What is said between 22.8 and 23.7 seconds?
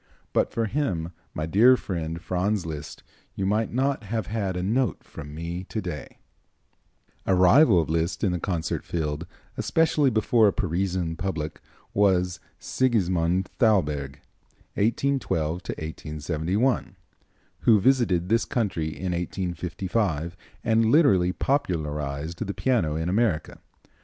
in America.